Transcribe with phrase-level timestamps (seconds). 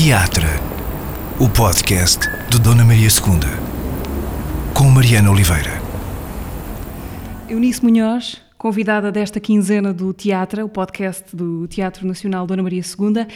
[0.00, 0.46] Teatro,
[1.40, 5.82] o podcast de Dona Maria II, com Mariana Oliveira.
[7.48, 13.26] Eunice Munhoz, convidada desta quinzena do Teatro, o podcast do Teatro Nacional Dona Maria II.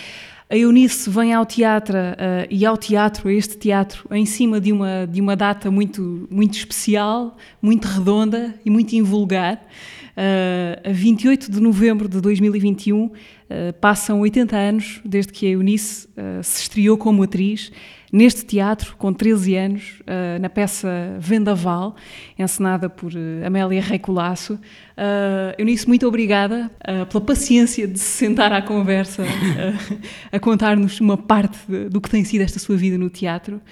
[0.49, 4.71] A Eunice vem ao teatro uh, e ao teatro, a este teatro, em cima de
[4.71, 9.57] uma, de uma data muito, muito especial, muito redonda e muito invulgar.
[10.17, 13.11] Uh, a 28 de novembro de 2021,
[13.53, 17.71] uh, passam 80 anos desde que a Eunice uh, se estreou como atriz
[18.13, 21.97] neste teatro, com 13 anos, uh, na peça Vendaval,
[22.39, 23.13] encenada por
[23.45, 24.59] Amélia Rei Colasso.
[25.57, 26.71] Eunice, muito obrigada
[27.09, 29.25] pela paciência de se sentar à conversa,
[30.31, 33.63] a contar-nos uma parte de, do que tem sido esta sua vida no teatro.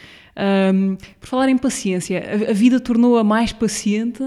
[1.21, 4.23] por falar em paciência, a, a vida tornou-a mais paciente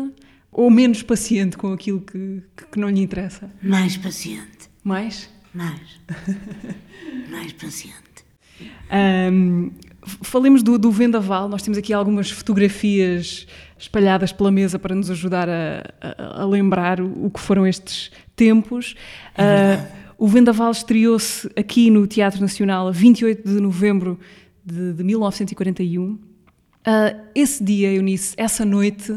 [0.54, 3.49] ou menos paciente com aquilo que, que não lhe interessa?
[3.62, 4.70] Mais paciente.
[4.84, 5.30] Mais?
[5.53, 5.99] Mais.
[7.30, 7.93] Mais paciente.
[8.91, 9.71] Um,
[10.21, 11.48] falemos do, do, vendaval.
[11.48, 17.01] Nós temos aqui algumas fotografias espalhadas pela mesa para nos ajudar a, a, a lembrar
[17.01, 18.95] o, o, que foram estes tempos.
[19.35, 24.17] É uh, o vendaval estreou-se aqui no Teatro Nacional a 28 de novembro
[24.63, 26.01] de, de 1941.
[26.04, 26.20] Uh,
[27.35, 29.13] esse dia, Eunice, essa noite,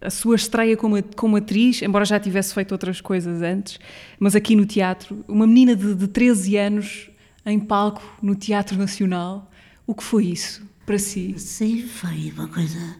[0.00, 3.78] a sua estreia como, como atriz, embora já tivesse feito outras coisas antes,
[4.18, 7.10] mas aqui no teatro, uma menina de, de 13 anos
[7.44, 9.50] em palco no Teatro Nacional,
[9.86, 11.34] o que foi isso para si?
[11.38, 12.96] Sim, foi uma coisa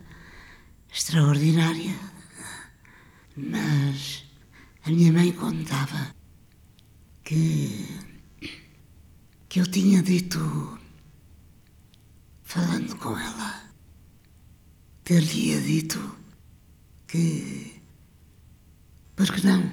[0.92, 1.94] extraordinária,
[3.36, 4.24] mas
[4.84, 6.14] a minha mãe contava
[7.22, 7.86] que,
[9.48, 10.78] que eu tinha dito,
[12.42, 13.62] falando com ela,
[15.04, 16.18] ter-lhe dito
[17.08, 17.80] que.
[19.16, 19.70] Por que não?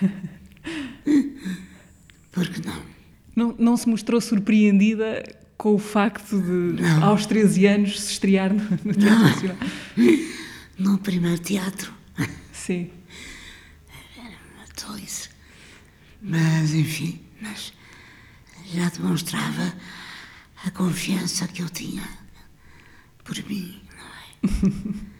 [2.32, 2.82] Por que não?
[3.36, 3.54] não?
[3.58, 5.22] Não se mostrou surpreendida
[5.56, 7.04] com o facto de, não.
[7.04, 9.56] aos 13 anos, se estrear no, no Teatro Nacional?
[10.78, 11.92] No primeiro teatro.
[12.54, 12.90] Sim.
[14.16, 15.28] Era uma tolice.
[16.22, 17.74] Mas, enfim, mas
[18.72, 19.74] já demonstrava
[20.64, 22.02] a confiança que eu tinha
[23.22, 23.78] por mim,
[24.42, 25.10] não é?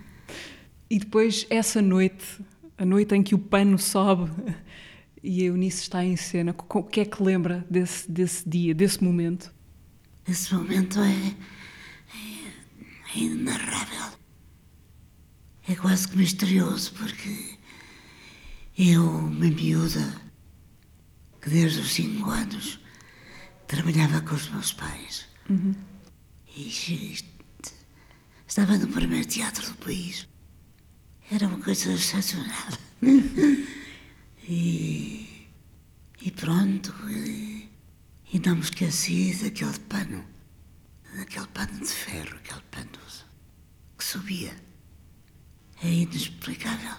[0.90, 2.44] E depois, essa noite,
[2.76, 4.28] a noite em que o pano sobe
[5.22, 9.04] e a Eunice está em cena, o que é que lembra desse, desse dia, desse
[9.04, 9.54] momento?
[10.26, 11.36] Esse momento é,
[12.16, 14.18] é, é inarrável.
[15.68, 17.56] É quase que misterioso, porque
[18.76, 20.20] eu, uma miúda,
[21.40, 22.80] que desde os cinco anos
[23.68, 25.72] trabalhava com os meus pais, uhum.
[26.56, 27.16] e
[28.48, 30.26] estava no primeiro teatro do país.
[31.32, 32.72] Era uma coisa excepcional.
[34.48, 35.46] e,
[36.20, 36.92] e pronto.
[37.08, 37.68] E,
[38.32, 40.24] e não me esqueci daquele pano,
[41.16, 42.90] daquele pano de ferro, aquele pano
[43.96, 44.52] que subia.
[45.82, 46.96] É inexplicável.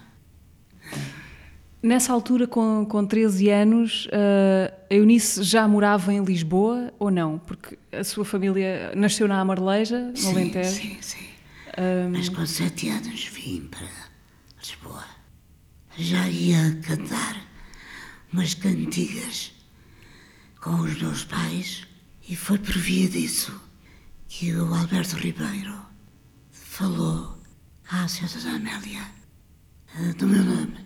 [1.84, 7.40] Nessa altura, com, com 13 anos, uh, a Eunice já morava em Lisboa ou não?
[7.40, 10.70] Porque a sua família nasceu na Amarleja, no sim, Alentejo.
[10.70, 11.26] Sim, sim.
[11.78, 12.12] Um...
[12.12, 14.11] Mas com 7 anos vim para
[14.62, 15.06] Lisboa.
[15.98, 17.36] Já ia cantar
[18.32, 19.52] umas cantigas
[20.62, 21.88] com os meus pais
[22.30, 23.60] e foi por via disso
[24.28, 25.82] que o Alberto Ribeiro
[26.52, 27.42] falou
[27.90, 29.04] à senhora Amélia
[29.96, 30.86] eh, do meu nome.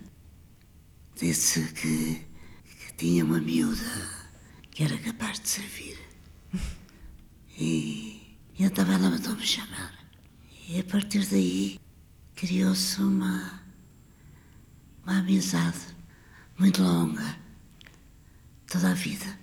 [1.14, 2.26] Disse que,
[2.64, 3.84] que tinha uma miúda
[4.70, 5.98] que era capaz de servir.
[7.58, 9.94] E, e então ela mandou-me chamar.
[10.68, 11.80] E a partir daí
[12.34, 13.65] criou-se uma
[15.06, 15.78] uma amizade
[16.58, 17.36] muito longa,
[18.66, 19.38] toda a vida.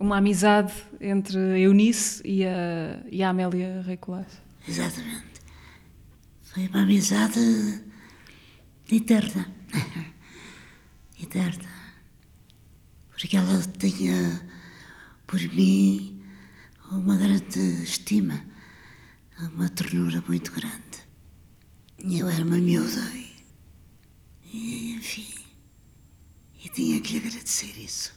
[0.00, 4.40] Uma amizade entre a Eunice e a, e a Amélia Reicolás.
[4.66, 5.42] Exatamente.
[6.42, 7.84] Foi uma amizade
[8.90, 9.46] eterna.
[11.22, 11.68] eterna.
[13.10, 14.48] Porque ela tinha
[15.26, 16.22] por mim
[16.90, 18.42] uma grande estima,
[19.54, 20.76] uma ternura muito grande.
[21.98, 23.26] Eu era uma miúda
[24.52, 25.26] e, enfim,
[26.64, 28.14] e tinha que lhe agradecer isso.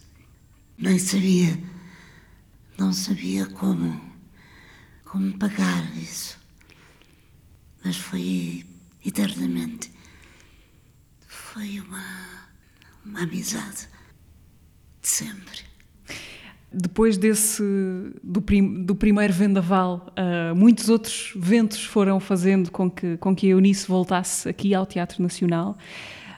[0.78, 1.62] Nem sabia,
[2.78, 4.00] não sabia como,
[5.04, 6.40] como pagar isso.
[7.84, 8.66] Mas foi
[9.06, 9.92] eternamente.
[11.28, 12.50] Foi uma,
[13.06, 13.90] uma amizade
[15.02, 15.60] de sempre.
[16.72, 17.64] Depois desse
[18.24, 23.48] do, prim, do primeiro vendaval, uh, muitos outros ventos foram fazendo com que, com que
[23.48, 25.78] a Eunice voltasse aqui ao Teatro Nacional.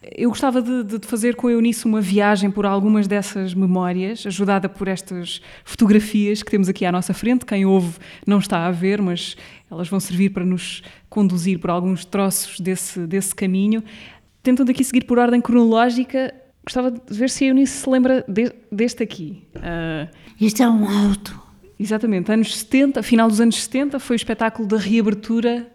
[0.02, 4.68] Eu gostava de, de fazer com a Eunice uma viagem por algumas dessas memórias, ajudada
[4.68, 7.46] por estas fotografias que temos aqui à nossa frente.
[7.46, 9.38] Quem ouve não está a ver, mas
[9.70, 13.84] elas vão servir para nos conduzir por alguns troços desse, desse caminho.
[14.42, 16.34] Tentando aqui seguir por ordem cronológica,
[16.66, 19.48] gostava de ver se a Eunice se lembra de, deste aqui.
[19.56, 20.10] Uh,
[20.40, 21.40] Isto é um auto.
[21.80, 25.68] Exatamente, anos 70, final dos anos 70, foi o espetáculo da reabertura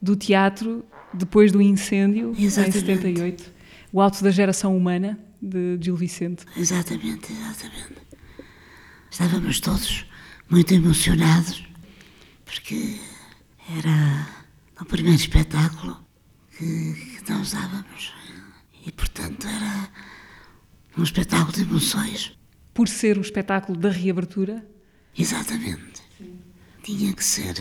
[0.00, 2.78] do teatro depois do incêndio, Exatamente.
[2.78, 3.55] em 78.
[3.92, 6.44] O Alto da Geração Humana, de Gil Vicente.
[6.56, 8.06] Exatamente, exatamente.
[9.10, 10.06] Estávamos todos
[10.50, 11.64] muito emocionados,
[12.44, 12.98] porque
[13.76, 14.28] era
[14.80, 16.04] o primeiro espetáculo
[16.56, 18.12] que, que nós dávamos.
[18.84, 19.90] E, portanto, era
[20.96, 22.36] um espetáculo de emoções.
[22.72, 24.66] Por ser o espetáculo da reabertura?
[25.16, 26.02] Exatamente.
[26.82, 27.54] Tinha que ser.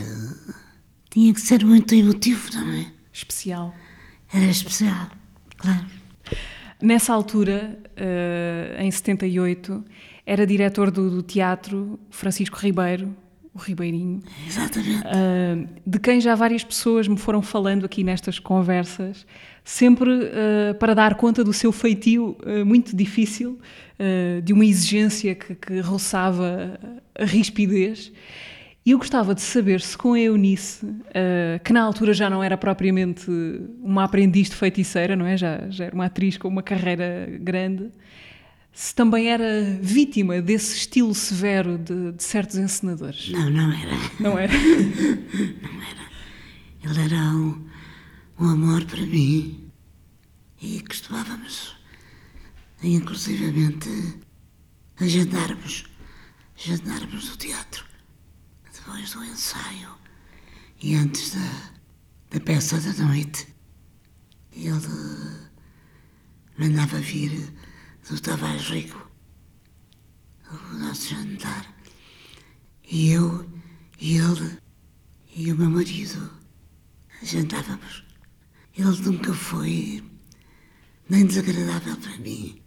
[1.10, 2.92] Tinha que ser muito emotivo, não é?
[3.12, 3.74] Especial.
[4.31, 5.10] Era especial,
[5.57, 5.86] claro.
[6.81, 9.83] Nessa altura, eh, em 78,
[10.25, 13.16] era diretor do, do teatro Francisco Ribeiro,
[13.54, 15.01] o Ribeirinho, Exatamente.
[15.07, 19.25] Uh, de quem já várias pessoas me foram falando aqui nestas conversas,
[19.63, 23.57] sempre uh, para dar conta do seu feitio uh, muito difícil,
[23.98, 26.77] uh, de uma exigência que, que roçava
[27.18, 28.12] a rispidez.
[28.86, 32.44] E eu gostava de saber se com a Eunice, uh, que na altura já não
[32.44, 33.26] era propriamente
[33.82, 35.36] uma aprendiz de feiticeira, não é?
[35.36, 37.90] Já, já era uma atriz com uma carreira grande,
[38.72, 43.32] se também era vítima desse estilo severo de, de certos encenadores.
[43.32, 43.92] Não, não era.
[44.20, 44.54] Não era?
[46.84, 47.66] Ele era um,
[48.40, 49.68] um amor para mim
[50.62, 51.76] e costumávamos,
[52.84, 53.90] inclusivamente,
[55.02, 55.86] agendarmos,
[56.56, 57.94] agendarmos o teatro
[58.86, 59.98] depois do ensaio
[60.80, 61.72] e antes da,
[62.30, 63.48] da peça da noite.
[64.52, 65.50] Ele
[66.58, 67.52] mandava vir
[68.08, 69.12] do Tavares Rico
[70.52, 71.74] o nosso jantar
[72.88, 73.50] e eu
[74.00, 74.60] e ele
[75.36, 76.32] e o meu marido
[77.24, 78.06] jantávamos.
[78.78, 80.04] Ele nunca foi
[81.10, 82.62] nem desagradável para mim.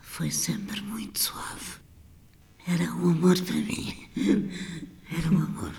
[0.00, 1.79] Foi sempre muito suave.
[2.72, 3.94] Era um amor para mim.
[4.16, 5.72] Era um amor.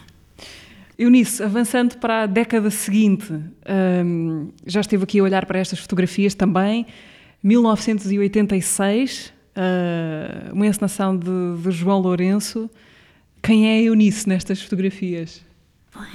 [0.98, 3.32] Eunice, avançando para a década seguinte,
[4.06, 6.86] hum, já esteve aqui a olhar para estas fotografias também.
[7.42, 11.30] 1986, uh, uma encenação de,
[11.64, 12.70] de João Lourenço.
[13.42, 15.42] Quem é Eunice nestas fotografias?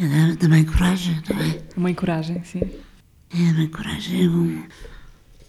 [0.01, 1.63] É também coragem, não é?
[1.77, 2.61] Uma coragem, sim.
[3.33, 4.25] É bem coragem.
[4.25, 4.63] É um,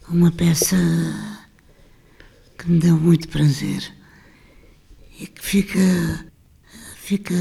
[0.09, 0.77] uma peça
[2.57, 3.97] que me deu muito prazer
[5.19, 5.80] e que fica,
[6.96, 7.34] fica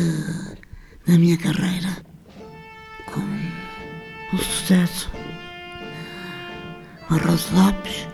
[1.07, 1.89] na minha carreira
[3.13, 5.11] com um sucesso.
[7.11, 8.09] O Arroz Lopes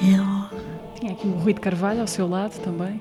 [0.00, 3.00] e o, Tinha aqui o Rui de Carvalho ao seu lado também.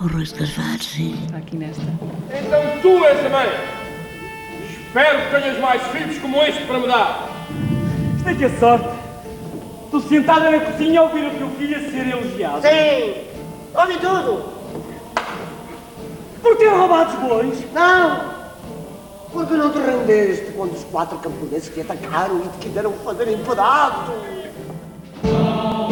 [0.00, 1.18] o Arroz de Carvalho, sim.
[1.24, 1.82] Está aqui nesta.
[1.82, 3.48] Então tu és a mãe.
[4.86, 7.28] Espero que tenhas mais filhos como este para me dar.
[8.16, 8.88] Isto é que é sorte.
[9.84, 12.62] Estou sentada na cozinha a ouvir o teu filho a ser elogiado.
[12.62, 13.14] Sim,
[13.74, 14.55] ouvi tudo.
[16.46, 17.72] Por ter roubado os bois.
[17.72, 18.20] Não,
[19.32, 23.38] porque não te rendeste quando os quatro camponeses te atacaram e te quiseram fazer em
[23.38, 24.14] pedaços.
[25.24, 25.88] Não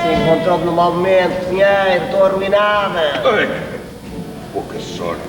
[0.00, 3.00] se encontrou no mau momento, cozinheiro, estou arruinada.
[3.24, 3.62] Ai,
[4.52, 5.22] pouca sorte.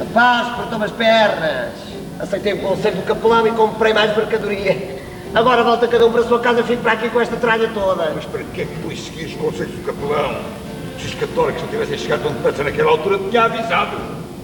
[0.00, 1.74] A paz cortou-me as pernas.
[2.18, 4.98] Aceitei o conselho do capelão e comprei mais mercadoria.
[5.34, 7.70] Agora volta cada um para a sua casa e fico para aqui com esta tralha
[7.74, 8.10] toda.
[8.14, 10.59] Mas para que é que tu seguires os conselhos do capelão?
[11.00, 13.96] Se os católicos não tivessem chegado tão depressa naquela altura, tinha avisado.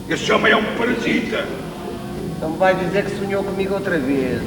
[0.08, 1.46] Esse homem é um parasita.
[2.40, 4.40] Não me vai dizer que sonhou comigo outra vez.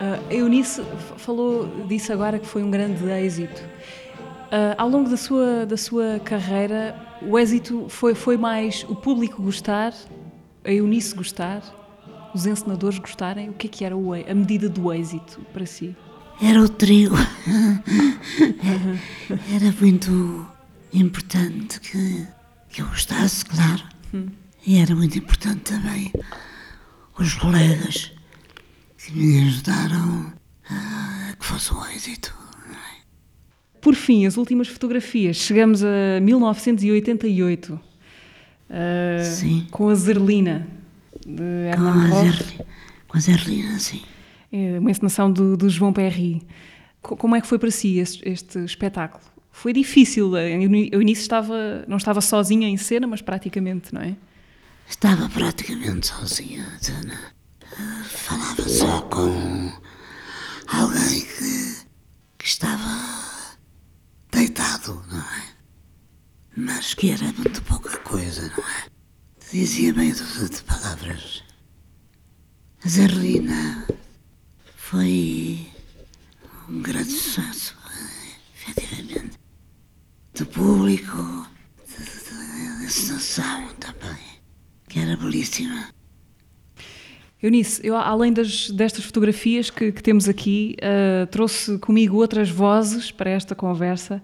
[0.00, 0.84] Uh, a Eunice
[1.16, 3.60] falou disso agora que foi um grande êxito.
[3.60, 9.42] Uh, ao longo da sua, da sua carreira, o êxito foi, foi mais o público
[9.42, 9.92] gostar,
[10.64, 11.60] a Eunice gostar,
[12.32, 13.48] os encenadores gostarem?
[13.50, 15.96] O que é que era o, a medida do êxito para si?
[16.42, 17.12] Era o trio.
[19.52, 20.46] Era muito
[20.92, 22.26] importante que,
[22.70, 23.82] que eu gostasse, claro.
[24.66, 26.12] E era muito importante também
[27.18, 28.12] os colegas
[28.98, 30.32] que me ajudaram
[30.70, 32.34] a que fosse um êxito.
[32.70, 33.78] é?
[33.80, 35.36] Por fim, as últimas fotografias.
[35.36, 37.80] Chegamos a 1988, uh,
[39.24, 39.66] Sim.
[39.70, 40.66] com a Zerlina,
[41.26, 42.22] de Com a Koch.
[42.22, 42.60] Zerli-
[43.08, 44.02] com a Zerlina, sim.
[44.56, 46.42] É uma encenação do, do João Perry.
[47.02, 49.22] Co- Como é que foi para si este, este espetáculo?
[49.50, 54.16] Foi difícil, Euni- a Eunice estava, não estava sozinha em cena, mas praticamente, não é?
[54.88, 57.18] Estava praticamente sozinha, Dana.
[58.04, 59.72] Falava só com
[60.68, 61.86] alguém que,
[62.38, 63.56] que estava
[64.30, 65.44] deitado, não é?
[66.56, 68.84] Mas que era muito pouca coisa, não é?
[69.52, 71.42] Dizia dúzia de palavras.
[72.86, 73.86] Zerlina
[74.84, 75.66] foi
[76.68, 77.74] um grande sucesso,
[78.54, 79.38] efetivamente.
[80.34, 81.48] Do público,
[82.82, 84.22] da sensação também,
[84.88, 85.88] que era belíssima.
[87.42, 93.10] Eunice, eu, além das, destas fotografias que, que temos aqui, uh, trouxe comigo outras vozes
[93.10, 94.22] para esta conversa.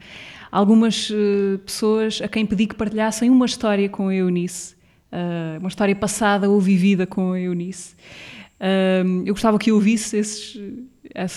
[0.53, 4.75] Algumas uh, pessoas a quem pedi que partilhassem uma história com a Eunice,
[5.11, 7.95] uh, uma história passada ou vivida com a Eunice.
[9.25, 10.61] Eu gostava que ouvisse esses,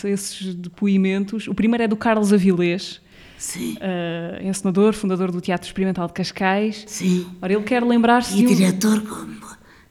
[0.05, 1.47] esses depoimentos.
[1.47, 3.01] O primeiro é do Carlos Avilés,
[3.37, 3.73] Sim.
[3.73, 6.85] Uh, encenador, fundador do Teatro Experimental de Cascais.
[6.87, 7.27] Sim.
[7.41, 8.33] Ora, ele quer lembrar-se.
[8.33, 8.55] E de um...
[8.55, 9.33] diretor, como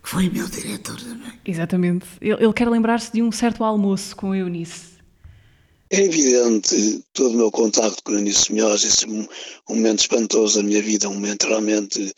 [0.03, 1.33] que foi meu diretor também.
[1.45, 2.07] Exatamente.
[2.21, 4.93] Ele, ele quer lembrar-se de um certo almoço com a Eunice.
[5.91, 9.29] É evidente todo o meu contacto com a Eunice Melhores, esse um,
[9.69, 12.13] um momento espantoso da minha vida, um momento realmente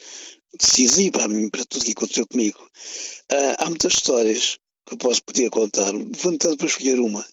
[0.59, 2.59] decisivo para mim, para tudo o que aconteceu comigo.
[3.33, 7.25] Uh, há muitas histórias que posso podia contar, tentar para escolher uma.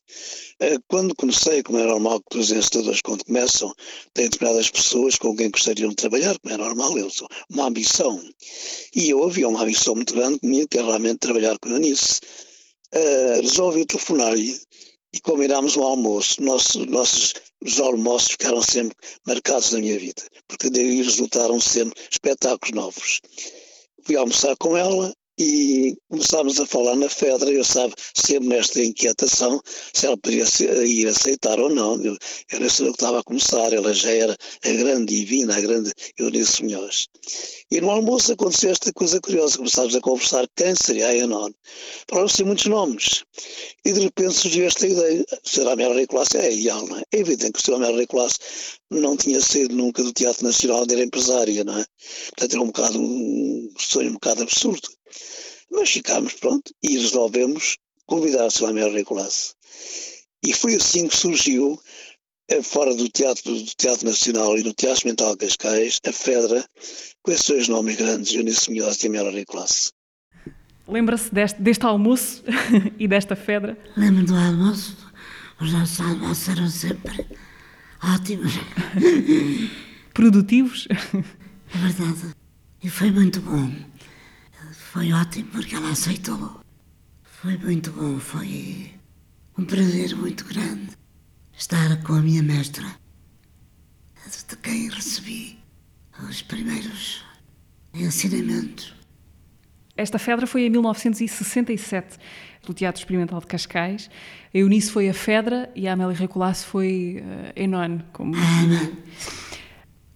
[0.59, 3.73] Eh, quando comecei, como é normal que os ensinadores, quando começam,
[4.13, 8.21] têm determinadas pessoas com quem gostariam de trabalhar, como é normal, eu sou uma ambição.
[8.95, 12.21] E eu havia uma ambição muito grande comigo, que é realmente trabalhar com a Eunice.
[12.93, 14.59] Uh, resolvi telefonar-lhe
[15.13, 16.41] e combinámos um almoço.
[16.41, 22.73] Nosso, nossos os almoços ficaram sempre marcados na minha vida, porque daí resultaram sempre espetáculos
[22.73, 23.21] novos.
[24.03, 29.61] Fui almoçar com ela e começámos a falar na Fedra, eu estava sempre nesta inquietação
[29.93, 30.45] se ela poderia
[30.85, 32.01] ir aceitar ou não.
[32.03, 32.15] Eu,
[32.51, 35.61] eu não sei o que estava a começar, ela já era a grande divina, a
[35.61, 37.07] grande Eunice Munhoz.
[37.71, 41.49] E no almoço aconteceu esta coisa curiosa, começámos a conversar quem seria a Enon.
[42.07, 43.23] Falaram-se muitos nomes.
[43.85, 47.03] E de repente surgiu esta ideia, será a Mary Classe é ideal, não é?
[47.13, 47.79] É evidente que o Sr.
[47.79, 48.37] Mary Classe
[48.91, 51.85] não tinha sido nunca do Teatro Nacional, era empresária, não é?
[52.29, 54.87] Portanto era um bocado um sonho um bocado absurdo.
[55.71, 58.73] Mas ficámos, pronto, e resolvemos convidar Sra.
[58.73, 59.53] Mary Classe.
[60.43, 61.79] E foi assim que surgiu
[62.49, 66.65] eh, fora do teatro, do teatro Nacional e do Teatro Mental Cascais, a Fedra,
[67.21, 69.91] com esses dois nomes grandes, Eunice Munhoz e Amélia Classe.
[70.87, 72.43] Lembra-se deste, deste almoço
[72.99, 73.77] e desta Fedra?
[73.95, 74.97] Lembro do almoço.
[75.61, 77.27] Os nossos almoços eram sempre
[78.03, 78.53] ótimos.
[80.13, 80.87] Produtivos?
[80.89, 82.35] É verdade.
[82.83, 83.71] E foi muito bom.
[84.71, 86.61] Foi ótimo porque ela aceitou.
[87.23, 88.19] Foi muito bom.
[88.19, 88.91] Foi
[89.57, 90.89] um prazer muito grande
[91.57, 92.85] estar com a minha mestra,
[94.49, 95.59] de quem recebi
[96.27, 97.23] os primeiros
[97.93, 98.95] ensinamentos.
[99.95, 102.17] Esta Fedra foi em 1967,
[102.65, 104.09] do Teatro Experimental de Cascais.
[104.53, 107.99] A Eunice foi a Fedra e a Amélia Recolasso foi uh, Enon.
[108.13, 108.33] Como...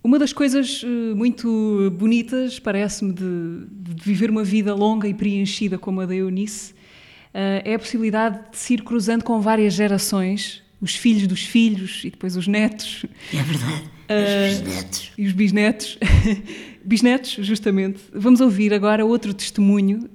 [0.05, 5.79] Uma das coisas uh, muito bonitas, parece-me, de, de, viver uma vida longa e preenchida
[5.79, 10.62] como a da Eunice, uh, é a possibilidade de se ir cruzando com várias gerações
[10.79, 13.03] os filhos dos filhos e depois os netos.
[13.33, 13.83] É verdade.
[14.07, 15.12] Uh, os bisnetos.
[15.17, 15.97] E os bisnetos.
[16.85, 18.00] bisnetos, justamente.
[18.13, 20.07] Vamos ouvir agora outro testemunho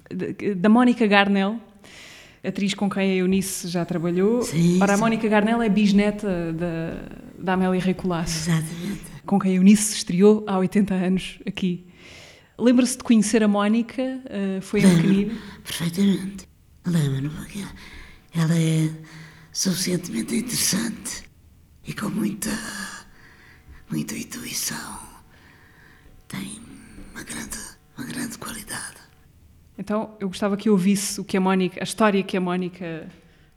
[0.56, 1.58] da Mónica Garnel,
[2.44, 4.42] atriz com quem a Eunice já trabalhou.
[4.42, 7.02] Sim, Ora, a Mónica Garnel é bisneta da,
[7.36, 8.48] da Amélia Recolasso.
[8.48, 9.09] Exatamente.
[9.26, 11.86] Com quem a Eunice se estreou há 80 anos aqui.
[12.58, 14.02] Lembra-se de conhecer a Mónica?
[14.02, 15.38] Uh, foi em pequenino?
[15.64, 16.48] Perfeitamente.
[16.86, 17.64] Lembro-me, porque
[18.34, 18.90] ela é
[19.52, 21.24] suficientemente interessante
[21.86, 22.50] e com muita,
[23.90, 24.98] muita intuição.
[26.28, 26.60] Tem
[27.12, 27.58] uma grande,
[27.96, 29.00] uma grande qualidade.
[29.78, 33.08] Então, eu gostava que ouvisse o que a Mónica, a história que a Mónica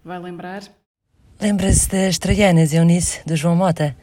[0.03, 0.63] vai lembrar.
[1.39, 3.95] Lembra-se das Traianas, Eunice, do João Mota,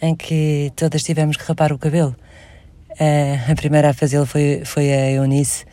[0.00, 2.14] em que todas tivemos que rapar o cabelo.
[2.90, 5.64] Uh, a primeira a fazê-lo foi, foi a Eunice.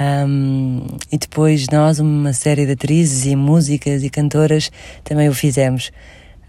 [0.00, 4.70] Um, e depois nós, uma série de atrizes e músicas e cantoras,
[5.02, 5.90] também o fizemos.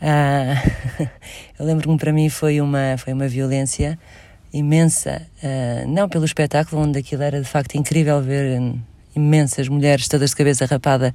[0.02, 1.06] Uh,
[1.60, 4.00] eu lembro-me para mim foi uma, foi uma violência
[4.54, 8.76] imensa, uh, não pelo espetáculo, onde aquilo era de facto incrível ver
[9.16, 11.14] imensas mulheres todas de cabeça rapada,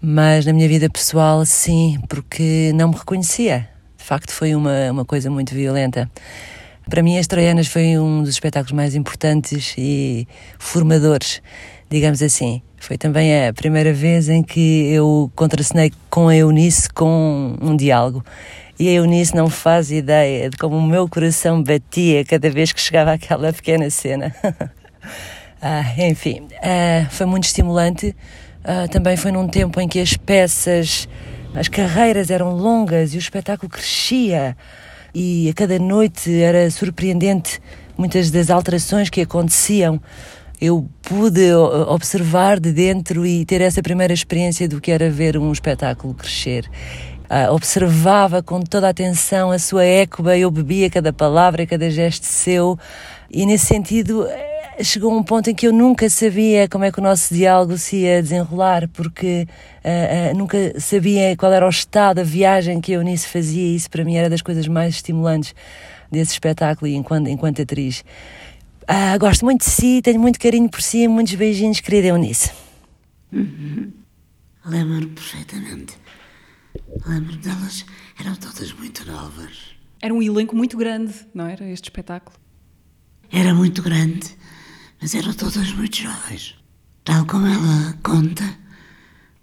[0.00, 3.75] mas na minha vida pessoal, sim, porque não me reconhecia.
[4.06, 6.10] Facto, foi uma, uma coisa muito violenta.
[6.88, 11.42] Para mim, as Troianas foi um dos espetáculos mais importantes e formadores
[11.88, 12.62] digamos assim.
[12.78, 18.24] Foi também a primeira vez em que eu contracenei com a Eunice com um diálogo.
[18.78, 22.80] E a Eunice não faz ideia de como o meu coração batia cada vez que
[22.80, 24.34] chegava àquela pequena cena.
[24.44, 28.14] Uh, enfim, uh, foi muito estimulante.
[28.62, 31.08] Uh, também foi num tempo em que as peças,
[31.56, 34.56] as carreiras eram longas e o espetáculo crescia.
[35.14, 37.60] E a cada noite era surpreendente
[37.96, 39.98] muitas das alterações que aconteciam.
[40.60, 45.50] Eu pude observar de dentro e ter essa primeira experiência do que era ver um
[45.50, 46.70] espetáculo crescer.
[47.24, 52.24] Uh, observava com toda a atenção a sua écoba, eu bebia cada palavra, cada gesto
[52.24, 52.78] seu,
[53.28, 54.24] e nesse sentido
[54.82, 57.96] chegou um ponto em que eu nunca sabia como é que o nosso diálogo se
[57.98, 59.46] ia desenrolar, porque
[59.84, 63.76] uh, uh, nunca sabia qual era o estado, a viagem que eu nisso fazia, e
[63.76, 65.54] isso para mim era das coisas mais estimulantes
[66.10, 68.04] desse espetáculo enquanto, enquanto atriz.
[69.18, 72.50] gosto muito de si, tenho muito carinho por si, muitos beijinhos, querida Eunice.
[73.32, 73.92] Uhum.
[74.64, 75.94] Lembro-me perfeitamente.
[77.06, 77.84] Lembro-me delas,
[78.18, 79.74] eram todas muito novas.
[80.00, 81.64] Era um elenco muito grande, não era?
[81.68, 82.36] Este espetáculo.
[83.30, 84.36] Era muito grande,
[85.00, 86.56] mas eram todas muito jovens.
[87.04, 88.44] Tal como ela conta,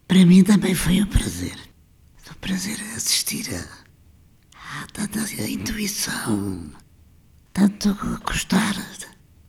[0.08, 1.56] para mim também foi um prazer.
[2.30, 5.20] Um prazer assistir a, a tanta
[5.50, 6.72] intuição,
[7.54, 7.96] tanto
[8.26, 8.76] gostar,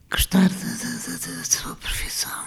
[0.09, 2.45] gostar da, sua profissão.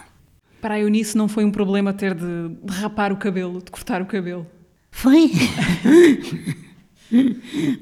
[0.61, 4.01] Para a Eunice não foi um problema ter de, de rapar o cabelo, de cortar
[4.03, 4.47] o cabelo?
[4.91, 5.31] Foi.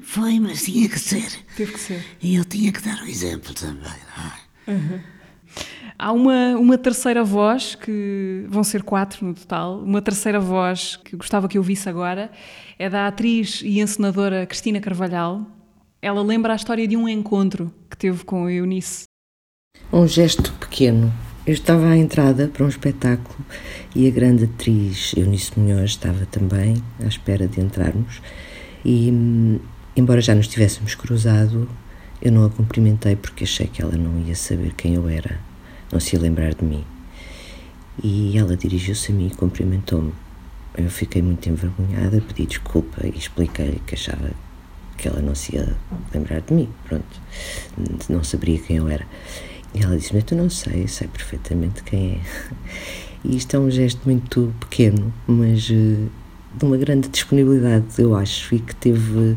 [0.03, 1.29] Foi, mas tinha que ser.
[1.55, 2.05] Teve que ser.
[2.21, 3.91] E eu tinha que dar o exemplo também.
[4.67, 4.71] É?
[4.71, 5.01] Uhum.
[5.99, 11.15] Há uma, uma terceira voz, que vão ser quatro no total, uma terceira voz que
[11.15, 12.29] gostava que eu visse agora,
[12.77, 15.45] é da atriz e encenadora Cristina Carvalhal.
[15.99, 19.05] Ela lembra a história de um encontro que teve com a Eunice.
[19.91, 21.11] Um gesto pequeno,
[21.47, 23.43] eu estava à entrada para um espetáculo
[23.95, 28.21] e a grande atriz Eunice Munhoz estava também à espera de entrarmos
[28.85, 29.09] e,
[29.95, 31.67] embora já nos tivéssemos cruzado,
[32.21, 35.39] eu não a cumprimentei porque achei que ela não ia saber quem eu era,
[35.91, 36.83] não se ia lembrar de mim.
[38.03, 40.13] E ela dirigiu-se a mim e cumprimentou-me.
[40.77, 44.29] Eu fiquei muito envergonhada, pedi desculpa e expliquei que achava
[44.97, 45.75] que ela não se ia
[46.13, 47.21] lembrar de mim, pronto,
[48.09, 49.05] não saberia quem eu era.
[49.73, 52.21] E ela disse-me: Eu não sei, sei perfeitamente quem é.
[53.23, 56.09] E isto é um gesto muito pequeno, mas uh,
[56.55, 59.35] de uma grande disponibilidade, eu acho, e que teve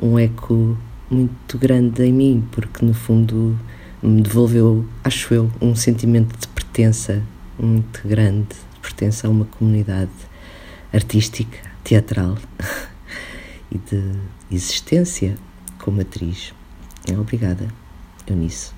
[0.00, 0.76] um eco
[1.10, 3.58] muito grande em mim, porque no fundo
[4.02, 7.22] me devolveu, acho eu, um sentimento de pertença
[7.58, 10.10] muito grande, de pertença a uma comunidade
[10.92, 12.36] artística, teatral
[13.70, 14.12] e de
[14.50, 15.34] existência
[15.78, 16.54] como atriz.
[17.18, 17.66] Obrigada,
[18.26, 18.72] Eunice.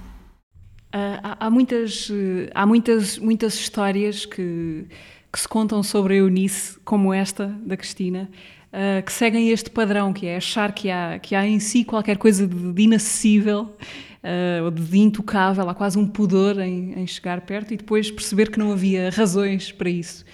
[0.95, 2.11] Uh, há, muitas,
[2.55, 4.87] há muitas, muitas histórias que,
[5.33, 8.29] que se contam sobre a Eunice, como esta da Cristina,
[8.73, 12.19] uh, que seguem este padrão, que é achar que há, que há em si qualquer
[12.19, 13.77] coisa de inacessível
[14.23, 18.51] uh, ou de intocável, há quase um pudor em, em, chegar perto e depois perceber
[18.51, 20.25] que não havia razões para isso.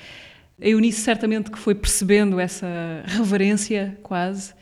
[0.60, 2.66] A Eunice certamente que foi percebendo essa
[3.06, 4.54] reverência quase,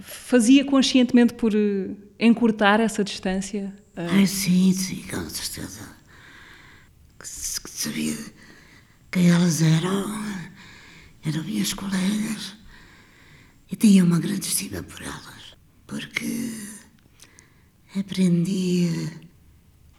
[0.00, 1.52] fazia conscientemente por
[2.18, 4.06] encurtar essa distância ah.
[4.10, 5.86] Ai, sim, sim, com certeza.
[7.22, 8.16] Sabia
[9.10, 10.24] quem elas eram,
[11.24, 12.56] eram minhas colegas,
[13.70, 15.56] e tinha uma grande estima por elas,
[15.86, 16.50] porque
[17.98, 19.10] aprendi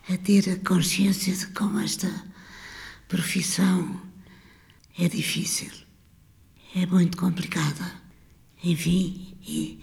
[0.10, 2.10] a ter a consciência de como esta
[3.08, 4.02] profissão
[4.98, 5.72] é difícil,
[6.76, 8.02] é muito complicada.
[8.64, 9.80] Enfim, e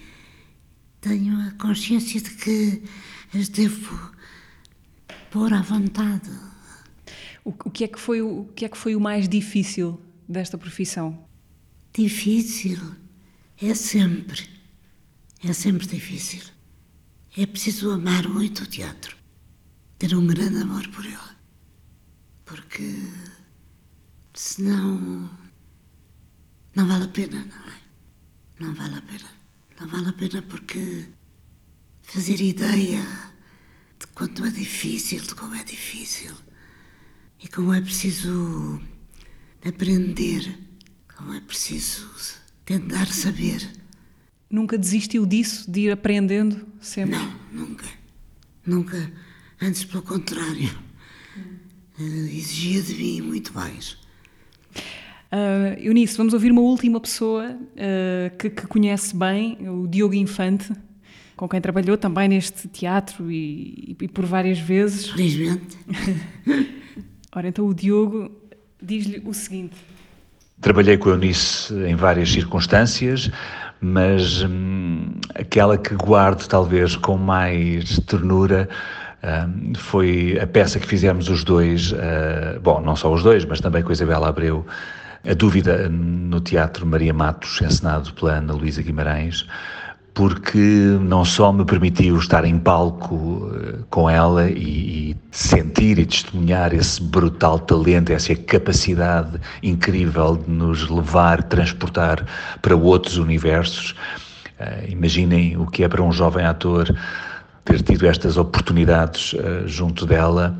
[1.00, 2.82] tenho a consciência de que
[3.34, 4.12] as devo
[5.30, 6.30] pôr à vontade.
[7.44, 10.58] O, o, que é que foi, o que é que foi o mais difícil desta
[10.58, 11.26] profissão?
[11.92, 12.78] Difícil
[13.60, 14.48] é sempre,
[15.44, 16.42] é sempre difícil.
[17.36, 19.16] É preciso amar muito o teatro,
[19.98, 21.16] ter um grande amor por ele,
[22.44, 22.92] porque
[24.34, 25.30] senão
[26.74, 27.80] não vale a pena, não é?
[28.58, 29.30] Não vale a pena.
[29.80, 31.06] Não vale a pena porque
[32.02, 33.00] fazer ideia
[33.98, 36.34] de quanto é difícil, de como é difícil
[37.42, 38.82] e como é preciso
[39.64, 40.58] aprender,
[41.16, 42.10] como é preciso
[42.64, 43.79] tentar saber.
[44.50, 47.16] Nunca desistiu disso, de ir aprendendo sempre?
[47.16, 47.86] Não, nunca.
[48.66, 49.12] Nunca.
[49.62, 50.70] Antes, pelo contrário.
[51.98, 53.96] Uh, exigia de mim muito mais.
[55.32, 60.72] Uh, Eunice, vamos ouvir uma última pessoa uh, que, que, conhece bem, o Diogo Infante,
[61.36, 65.10] com quem trabalhou também neste teatro e, e por várias vezes.
[65.10, 65.78] Felizmente.
[67.32, 68.32] Ora, então o Diogo
[68.82, 69.76] diz-lhe o seguinte.
[70.60, 73.30] Trabalhei com a Eunice em várias circunstâncias,
[73.80, 78.68] mas hum, aquela que guardo talvez com mais ternura
[79.22, 83.60] Uh, foi a peça que fizemos os dois, uh, bom, não só os dois, mas
[83.60, 84.66] também com a Isabela Abreu,
[85.28, 89.46] a dúvida no Teatro Maria Matos, encenado pela Ana Luísa Guimarães,
[90.14, 90.58] porque
[91.00, 96.74] não só me permitiu estar em palco eh, com ela e, e, sentir e testemunhar
[96.74, 102.26] esse brutal talento, essa capacidade incrível de nos levar, transportar
[102.60, 103.94] para outros universos.
[104.58, 106.94] Uh, imaginem o que é para um jovem ator
[107.64, 110.54] ter tido estas oportunidades uh, junto dela.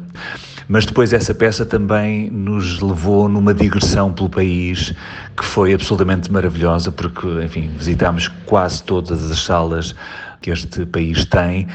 [0.71, 4.95] Mas depois essa peça também nos levou numa digressão pelo país
[5.37, 9.97] que foi absolutamente maravilhosa, porque, enfim, visitámos quase todas as salas
[10.41, 11.67] que este país tem,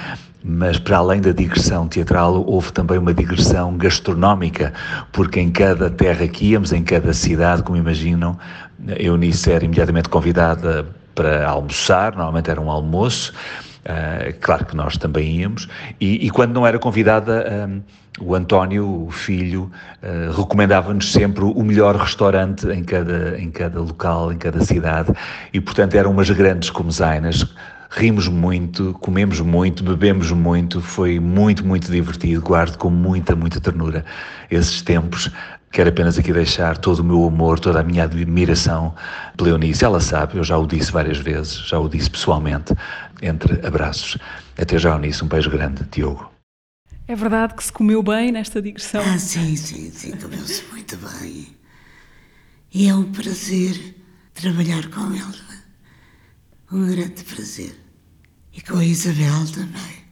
[0.42, 4.72] mas para além da digressão teatral, houve também uma digressão gastronómica,
[5.12, 8.40] porque em cada terra que íamos, em cada cidade, como imaginam,
[8.98, 13.34] Eunice era imediatamente convidada para almoçar, normalmente era um almoço,
[13.88, 15.68] uh, claro que nós também íamos,
[16.00, 17.68] e, e quando não era convidada.
[17.70, 17.82] Um,
[18.18, 19.70] o António, o filho,
[20.02, 25.12] uh, recomendava-nos sempre o melhor restaurante em cada, em cada local, em cada cidade,
[25.52, 27.46] e portanto eram umas grandes comezainas.
[27.90, 32.42] Rimos muito, comemos muito, bebemos muito, foi muito, muito divertido.
[32.42, 34.04] Guardo com muita, muita ternura
[34.50, 35.32] esses tempos.
[35.76, 38.96] Quero apenas aqui deixar todo o meu amor, toda a minha admiração
[39.36, 39.84] pela Eunice.
[39.84, 42.74] Ela sabe, eu já o disse várias vezes, já o disse pessoalmente,
[43.22, 44.18] entre abraços.
[44.58, 46.32] Até já, Eunice, um beijo grande, Diogo.
[47.06, 49.04] É verdade que se comeu bem nesta digressão?
[49.04, 51.48] Ah, sim, sim, sim, comeu-se muito bem.
[52.74, 53.98] E é um prazer
[54.34, 55.44] trabalhar com ele.
[56.72, 57.76] Um grande prazer.
[58.54, 60.06] E com a Isabel também.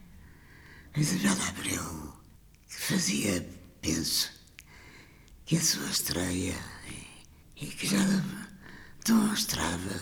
[0.94, 2.12] A Isabel Abreu,
[2.68, 3.48] que fazia,
[3.80, 4.33] penso,
[5.46, 6.54] que a sua estreia
[7.58, 7.98] e, e que já
[9.04, 10.00] demonstrava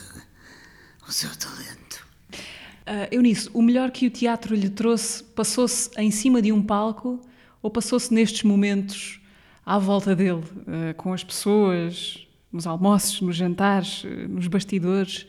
[1.06, 2.06] o seu talento.
[2.32, 7.20] Uh, Eunice, o melhor que o teatro lhe trouxe passou-se em cima de um palco
[7.60, 9.20] ou passou-se nestes momentos
[9.66, 15.26] à volta dele, uh, com as pessoas, nos almoços, nos jantares, uh, nos bastidores?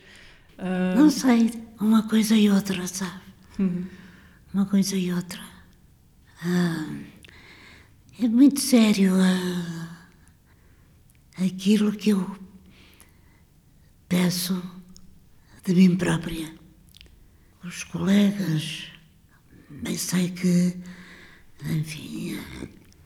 [0.95, 3.19] Não sei, uma coisa e outra, sabe?
[3.59, 3.85] Uhum.
[4.53, 5.41] Uma coisa e outra.
[8.21, 9.13] é muito sério
[11.37, 12.37] aquilo que eu
[14.07, 14.61] peço
[15.65, 16.53] de mim própria.
[17.63, 18.87] Os colegas,
[19.69, 20.77] bem sei que,
[21.65, 22.37] enfim,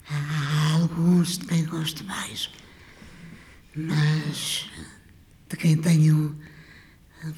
[0.10, 2.50] há alguns de quem gosto mais,
[3.76, 4.68] mas
[5.50, 6.38] de quem tenho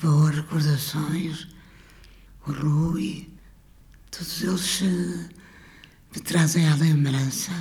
[0.01, 1.47] boas recordações,
[2.47, 3.29] o Rui,
[4.11, 5.29] todos eles eh,
[6.15, 7.51] me trazem à lembrança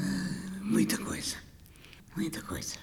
[0.00, 1.36] eh, muita coisa,
[2.16, 2.74] muita coisa.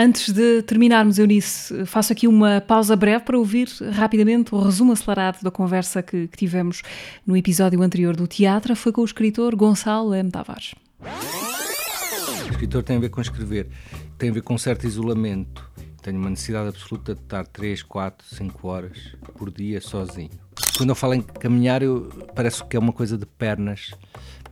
[0.00, 5.42] Antes de terminarmos, Eunice, faço aqui uma pausa breve para ouvir rapidamente o resumo acelerado
[5.42, 6.82] da conversa que, que tivemos
[7.26, 8.76] no episódio anterior do teatro.
[8.76, 10.30] Foi com o escritor Gonçalo M.
[10.30, 10.76] Tavares.
[11.00, 13.68] O escritor tem a ver com escrever,
[14.16, 15.68] tem a ver com um certo isolamento.
[16.00, 20.30] Tenho uma necessidade absoluta de estar 3, 4, 5 horas por dia sozinho.
[20.76, 23.90] Quando eu falo em caminhar, eu, parece que é uma coisa de pernas,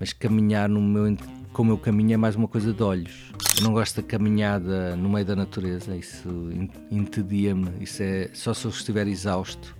[0.00, 1.06] mas caminhar no meu
[1.56, 3.32] como eu caminho é mais uma coisa de olhos.
[3.56, 6.28] Eu não gosto da caminhada no meio da natureza, isso
[6.90, 7.70] entedia-me.
[7.80, 9.74] Isso é só se eu estiver exausto.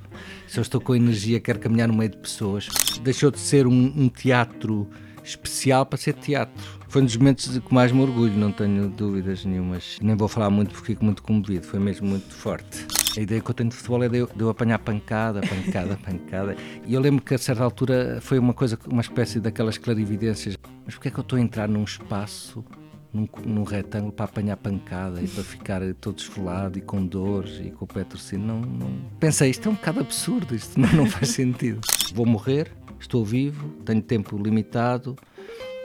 [0.48, 2.66] Se eu estou com energia, quero caminhar no meio de pessoas.
[3.02, 4.88] Deixou de ser um, um teatro
[5.22, 6.64] especial para ser teatro.
[6.88, 9.98] Foi um dos momentos que mais me orgulho, não tenho dúvidas nenhumas.
[10.00, 12.86] Nem vou falar muito porque fico muito comovido, foi mesmo muito forte.
[13.16, 15.96] A ideia que eu tenho de futebol é de eu, de eu apanhar pancada, pancada,
[16.04, 16.56] pancada.
[16.86, 20.56] E eu lembro que a certa altura foi uma coisa, uma espécie daquelas clarividências.
[20.84, 22.64] Mas porquê é que eu estou a entrar num espaço
[23.12, 27.70] num, num, retângulo para apanhar pancada e para ficar todo esfolado e com dores e
[27.70, 28.44] com o pé torcido.
[28.44, 28.90] Não, não...
[29.18, 31.80] Pensei, isto é um bocado absurdo, isto não, não faz sentido.
[32.14, 35.16] Vou morrer, estou vivo, tenho tempo limitado.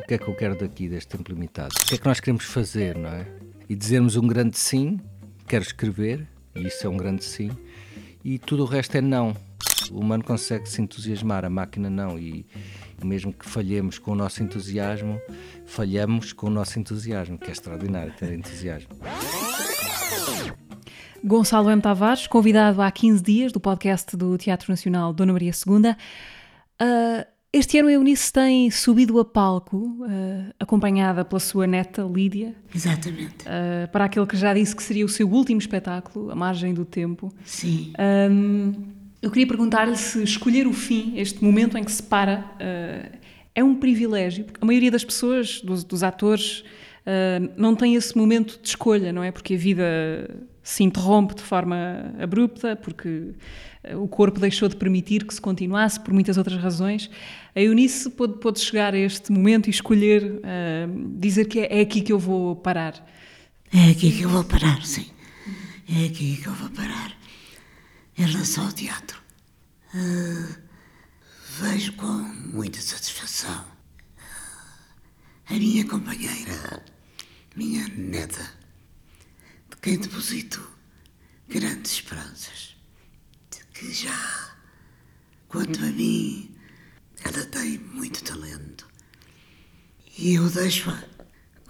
[0.02, 1.74] O que é que eu quero daqui, deste tempo limitado?
[1.82, 3.26] O que é que nós queremos fazer, não é?
[3.70, 5.00] E dizermos um grande sim,
[5.48, 7.51] quero escrever, e isso é um grande sim,
[8.23, 9.35] e tudo o resto é não.
[9.91, 12.17] O humano consegue se entusiasmar, a máquina não.
[12.17, 12.45] E
[13.03, 15.19] mesmo que falhemos com o nosso entusiasmo,
[15.65, 18.89] falhamos com o nosso entusiasmo, que é extraordinário ter entusiasmo.
[21.23, 21.81] Gonçalo M.
[21.81, 25.91] Tavares, convidado há 15 dias do podcast do Teatro Nacional Dona Maria II.
[26.81, 32.55] Uh, este ano a Eunice tem subido a palco, uh, acompanhada pela sua neta Lídia.
[32.73, 33.45] Exatamente.
[33.45, 36.85] Uh, para aquele que já disse que seria o seu último espetáculo, A Margem do
[36.85, 37.33] Tempo.
[37.43, 37.91] Sim.
[38.31, 38.73] Um,
[39.21, 43.17] eu queria perguntar-lhe se escolher o fim, este momento em que se para, uh,
[43.53, 46.63] é um privilégio, porque a maioria das pessoas, dos, dos atores,
[47.57, 49.31] não tem esse momento de escolha, não é?
[49.31, 49.83] Porque a vida
[50.61, 53.33] se interrompe de forma abrupta, porque
[53.96, 57.10] o corpo deixou de permitir que se continuasse por muitas outras razões.
[57.56, 61.82] A Eunice pôde, pôde chegar a este momento e escolher uh, dizer que é, é,
[61.82, 62.94] aqui que eu vou parar.
[63.74, 65.10] É aqui que eu vou parar, sim.
[65.89, 67.17] É aqui que eu vou parar.
[68.17, 69.20] Em relação ao teatro,
[69.96, 70.56] uh,
[71.60, 73.65] vejo com muita satisfação
[75.52, 76.86] a minha companheira,
[77.56, 78.50] minha neta,
[79.70, 80.65] de quem deposito
[81.50, 82.78] grandes esperanças,
[83.82, 84.56] que já,
[85.48, 86.56] quanto a mim,
[87.24, 88.88] ela tem muito talento.
[90.20, 91.04] E eu deixo-a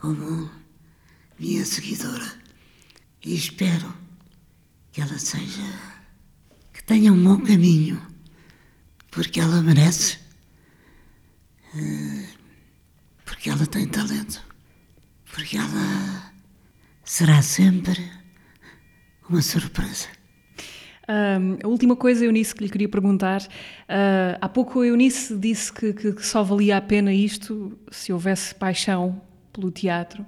[0.02, 0.52] como
[1.40, 2.38] minha seguidora
[3.24, 3.96] e espero
[4.92, 5.64] que ela seja,
[6.74, 8.06] que tenha um bom caminho,
[9.10, 10.20] porque ela merece.
[11.74, 12.28] Uh,
[13.24, 14.46] porque ela tem talento,
[15.34, 16.34] porque ela
[17.06, 18.12] será sempre
[19.30, 20.21] uma surpresa.
[21.12, 23.42] Um, a última coisa, Eunice, que lhe queria perguntar.
[23.42, 28.56] Uh, há pouco a Eunice disse que, que, só valia a pena isto se houvesse
[28.56, 29.22] paixão
[29.52, 30.26] pelo teatro.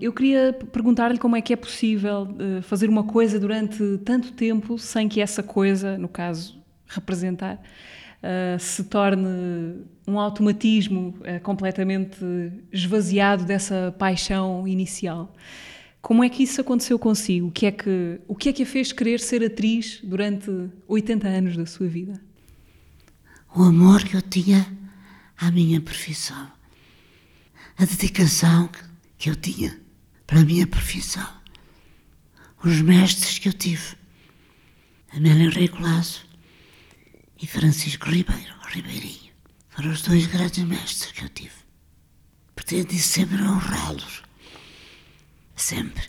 [0.00, 4.76] Eu queria perguntar-lhe como é que é possível uh, fazer uma coisa durante tanto tempo
[4.76, 12.18] sem que essa coisa, no caso, representar, uh, se torne um automatismo uh, completamente
[12.72, 15.32] esvaziado dessa paixão inicial.
[16.02, 17.46] Como é que isso aconteceu consigo?
[17.46, 20.50] O que é que, o que, é que a fez querer ser atriz durante
[20.88, 22.20] 80 anos da sua vida?
[23.54, 24.66] O amor que eu tinha
[25.38, 26.50] à minha profissão.
[27.78, 28.68] A dedicação
[29.16, 29.80] que eu tinha
[30.26, 31.28] para a minha profissão.
[32.64, 33.96] Os mestres que eu tive.
[35.14, 36.26] Amélia Henrique Lasso,
[37.40, 39.32] e Francisco Ribeiro, Ribeirinho.
[39.68, 41.54] Foram os dois grandes mestres que eu tive.
[42.54, 44.22] Pretendi sempre honrá-los.
[45.54, 46.04] Sempre.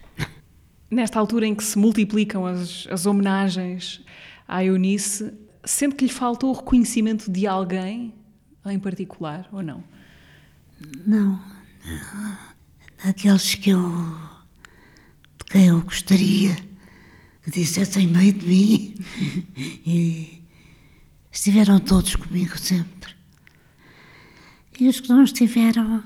[0.89, 4.01] Nesta altura em que se multiplicam as, as homenagens
[4.47, 5.33] à Eunice,
[5.65, 8.13] sente que lhe faltou o reconhecimento de alguém
[8.65, 9.83] em particular, ou não?
[11.05, 11.39] Não.
[13.03, 13.81] Aqueles que eu.
[15.37, 16.55] de quem eu gostaria
[17.43, 18.95] que dissessem meio de mim.
[19.85, 20.41] e
[21.31, 23.13] estiveram todos comigo sempre.
[24.79, 26.03] E os que não estiveram,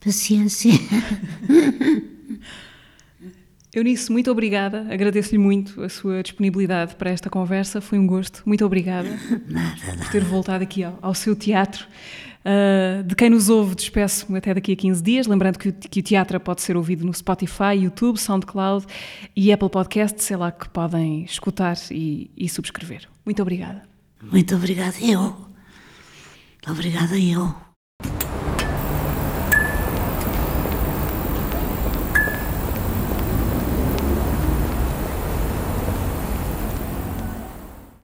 [0.00, 0.72] paciência.
[3.74, 4.86] Eunice, muito obrigada.
[4.90, 7.80] Agradeço-lhe muito a sua disponibilidade para esta conversa.
[7.80, 8.42] Foi um gosto.
[8.46, 9.08] Muito obrigada
[9.98, 11.86] por ter voltado aqui ao, ao seu teatro.
[12.38, 15.26] Uh, de quem nos ouve, despeço-me até daqui a 15 dias.
[15.26, 18.86] Lembrando que, que, o teatro pode ser ouvido no Spotify, YouTube, SoundCloud
[19.36, 20.24] e Apple Podcasts.
[20.24, 23.06] Sei lá que podem escutar e, e subscrever.
[23.24, 23.82] Muito obrigada.
[24.22, 25.36] Muito obrigada, eu.
[26.66, 27.67] Obrigada, eu.